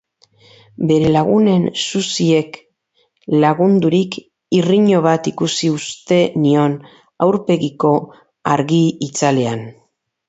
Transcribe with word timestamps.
Bere 0.91 1.09
lagunen 1.15 1.67
zuziek 1.81 2.57
lagundurik, 3.43 4.17
irriño 4.61 5.03
bat 5.09 5.29
ikusi 5.35 5.69
uste 5.75 6.19
nion 6.47 6.77
aurpegiko 7.27 7.93
argi-itzalean. 8.57 9.67